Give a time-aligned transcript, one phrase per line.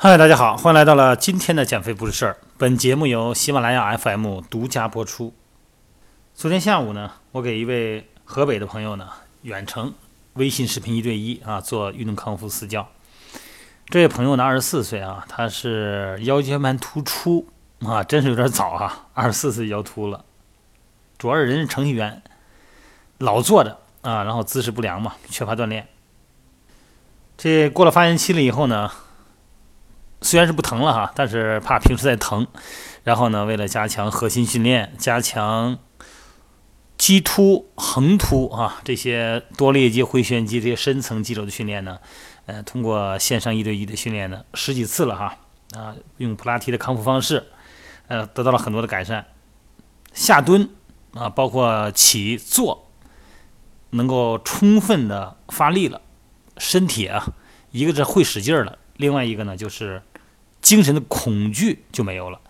[0.00, 2.36] 嗨，大家好，欢迎来到了今天的减肥不是事儿。
[2.56, 5.34] 本节目由喜马拉雅 FM 独家播出。
[6.36, 9.08] 昨天下午呢，我给一位河北的朋友呢
[9.42, 9.92] 远程
[10.34, 12.86] 微信视频一对一啊做运动康复私教。
[13.88, 17.48] 这位朋友呢二十四岁啊，他是腰间盘突出
[17.80, 20.24] 啊，真是有点早啊，二十四岁腰突了。
[21.18, 22.22] 主要是人是程序员，
[23.18, 25.88] 老坐着啊，然后姿势不良嘛，缺乏锻炼。
[27.36, 28.92] 这过了发炎期了以后呢？
[30.20, 32.46] 虽然是不疼了哈，但是怕平时再疼，
[33.04, 35.78] 然后呢，为了加强核心训练，加强
[36.96, 41.98] 肌突、横突啊这些多裂肌、回旋肌这些深层肌肉的训练呢，
[42.46, 45.36] 呃，通过线上一对一的训练呢，十几次了哈
[45.76, 47.46] 啊，用普拉提的康复方式，
[48.08, 49.24] 呃，得到了很多的改善。
[50.12, 50.68] 下蹲
[51.14, 52.90] 啊，包括起坐，
[53.90, 56.00] 能够充分的发力了，
[56.56, 57.24] 身体啊，
[57.70, 60.02] 一个是会使劲了，另外一个呢就是。
[60.68, 62.42] 精神的恐惧就没有了。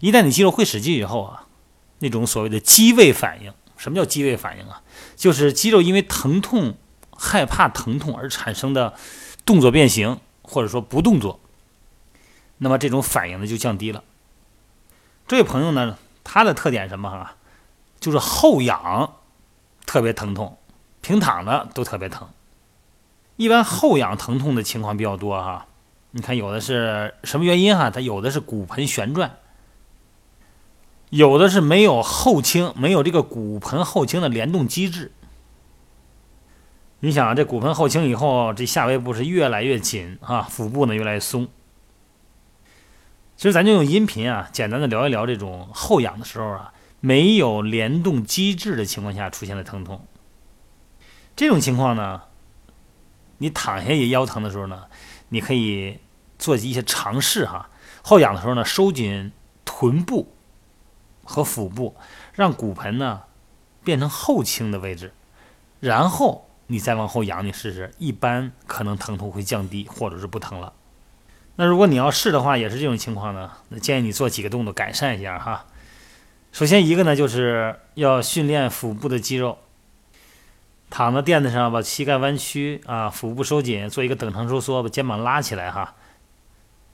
[0.00, 1.44] 一旦你肌肉会使劲以后啊，
[1.98, 4.80] 那种所谓的肌位反应，什么叫肌位反应啊？
[5.16, 6.78] 就是肌肉因为疼痛、
[7.14, 8.94] 害怕疼痛而产生的
[9.44, 11.40] 动作变形，或者说不动作，
[12.56, 14.02] 那么这种反应呢就降低了。
[15.26, 17.36] 这位朋友呢，他的特点什么哈？
[18.00, 19.16] 就是后仰
[19.84, 20.56] 特别疼痛，
[21.02, 22.28] 平躺的都特别疼。
[23.36, 25.66] 一般后仰疼痛的情况比较多哈。
[26.10, 27.90] 你看，有的是什么原因哈？
[27.90, 29.36] 它有的是骨盆旋转，
[31.10, 35.12] 有的是没有后倾，没有这个骨盆后倾的联动机制。
[37.00, 41.46] 你想啊，这骨盆后倾以后，这下背部是越来越紧啊，腹部呢越来越松。
[43.36, 50.06] 其实咱就用音频啊，简单的聊一聊这种后仰的时候啊，没有联动机制的情况下出现的疼痛。
[51.36, 52.22] 这种情况呢，
[53.36, 54.84] 你躺下也腰疼的时候呢。
[55.30, 55.98] 你可以
[56.38, 57.68] 做一些尝试哈，
[58.02, 59.32] 后仰的时候呢，收紧
[59.64, 60.34] 臀部
[61.24, 61.96] 和腹部，
[62.32, 63.22] 让骨盆呢
[63.84, 65.12] 变成后倾的位置，
[65.80, 70.72] 然后你再往后仰，你试试，一般可能疼痛会降低，或者是不疼了。
[71.56, 75.66] 那如果你要试的话，也是这种情况呢，那建议你做几个动作改善一下哈。
[76.52, 79.58] 首先一个呢，就是要训练腹部的肌肉。
[80.90, 85.94] 躺在垫子上，把膝盖弯曲啊，腹部收紧，做一个等长收缩，把肩膀拉起来哈，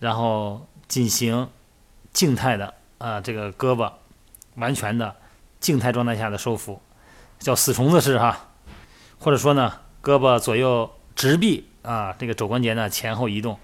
[0.00, 1.48] 然后进行
[2.12, 3.92] 静态的啊，这个胳膊
[4.56, 5.14] 完全的
[5.60, 6.82] 静态状态下的收腹，
[7.38, 8.48] 叫死虫子式哈，
[9.18, 13.58] 或者说呢，胳膊左右直臂啊，这个肘关节呢前后移动，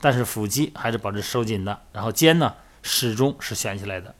[0.00, 4.14] 但是腹肌还是保持收紧的，然后肩呢始终是悬起来的。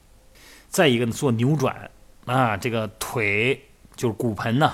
[0.69, 1.91] 再一个呢，做扭转
[2.27, 4.73] 啊，这个腿就是骨盆呢。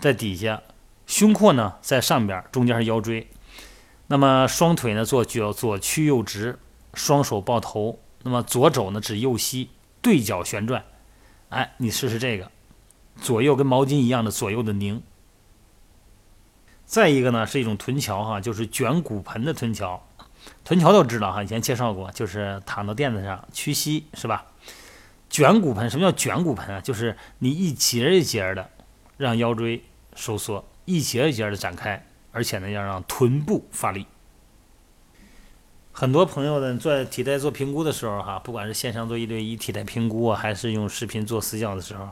[0.00, 0.62] 在底下，
[1.06, 3.28] 胸廓呢在上边，中间是腰椎。
[4.06, 6.58] 那么双腿呢做脚左曲右直，
[6.92, 8.00] 双手抱头。
[8.22, 9.70] 那么左肘呢指右膝，
[10.02, 10.84] 对角旋转。
[11.48, 12.50] 哎，你试试这个，
[13.20, 15.02] 左右跟毛巾一样的左右的拧。
[16.84, 20.06] 再一个呢是一种臀桥哈，就是卷骨盆的臀桥。
[20.64, 24.46] 臀桥都知道哈，以前介绍过，就是躺到垫子上屈膝是吧？
[25.30, 26.80] 卷骨盆，什么叫卷骨盆啊？
[26.80, 28.70] 就是你一节一节的。
[29.16, 29.82] 让腰椎
[30.14, 34.06] 收缩，一节一节的展开，而且呢，要让臀部发力。
[35.92, 42.08] 很多朋友呢，做体态做评估的时候，哈，不管是线上做一对一体态评估啊，还是用视频做私教的时候，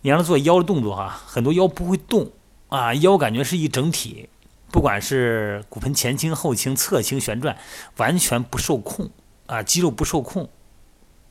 [0.00, 2.32] 你让他做腰的动作，哈，很多腰不会动
[2.68, 4.30] 啊，腰感觉是一整体，
[4.72, 7.58] 不管是骨盆前倾、后倾、侧倾、旋转，
[7.98, 9.10] 完全不受控
[9.44, 10.48] 啊，肌肉不受控，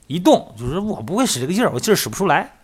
[0.06, 2.59] 一动就是我不会使这个劲儿，我劲儿使不出来。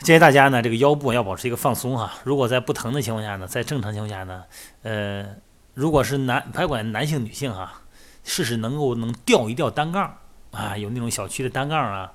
[0.00, 2.12] 建议大家呢，这个腰部要保持一个放松哈。
[2.22, 4.44] 如果在不疼的情况下呢，在正常情况下呢，
[4.82, 5.26] 呃，
[5.74, 7.82] 如果是男，不管男性女性哈，
[8.22, 10.18] 试试能够能吊一吊单杠
[10.52, 12.12] 啊，有那种小区的单杠啊，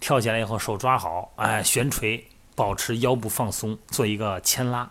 [0.00, 4.90] 跳起来以后手抓好，哎，悬垂，保持腰部放松，做一个牵拉。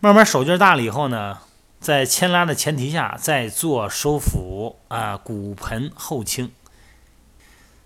[0.00, 1.38] 慢慢手劲大了以后呢，
[1.78, 6.50] 在牵拉的前提下，再做收腹啊，骨盆后倾。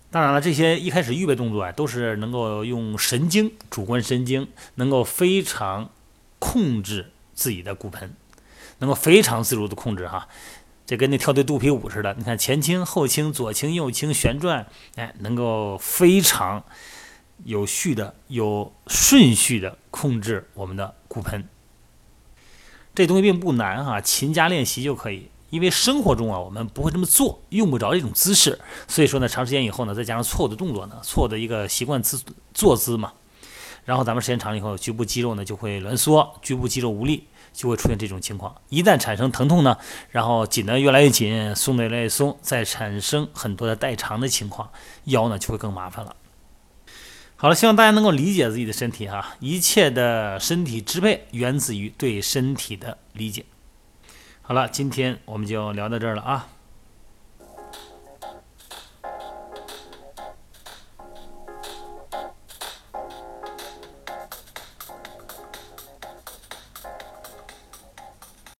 [0.09, 5.89] 当然了，这些一开始预备动作啊，都是能够用神经、主观神经，能够非常
[6.39, 8.15] 控制自己的骨盆，
[8.79, 10.27] 能够非常自如的控制哈。
[10.85, 14.65] 这跟那跳对肚皮舞似的，你看前倾、后倾、左倾、右倾、旋转，
[14.95, 16.63] 哎，能够非常
[17.43, 21.47] 有序的、有顺序的控制我们的骨盆。
[22.95, 25.29] 这东西并不难哈，勤加练习就可以。
[25.49, 32.21] 因为生活中啊，我们不会这么做，用不着这种姿势，所以说呢，长时间以后呢，再加上错误的动作呢，错的一个习惯姿
[32.53, 33.13] 坐姿嘛，
[33.85, 38.53] 然后咱们时间长了以后，局部肌肉呢就会挛缩，局部肌肉无力，就会出现这种情况。
[38.67, 39.77] 一旦产生疼痛呢，
[40.11, 44.69] 然后紧的越来越紧，松的越来越松，再产生很多的代偿的情况，
[45.05, 46.13] 腰呢就会更麻烦了。
[47.37, 53.45] 好了，希望大家能够理解自己的身体哈，一切的身体支配源自于对身体的理解。
[54.47, 56.47] 好了，今天我们就聊到这儿了啊。